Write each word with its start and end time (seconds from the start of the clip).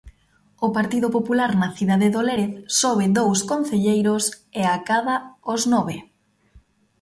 O 0.65 0.67
Partido 0.77 1.07
Popular 1.17 1.51
na 1.61 1.69
cidade 1.77 2.07
do 2.13 2.21
Lérez 2.27 2.51
sobe 2.81 3.05
dous 3.17 3.39
concelleiros 3.51 4.23
e 4.59 4.61
acada 4.77 5.15
os 5.53 5.61
nove. 5.73 5.97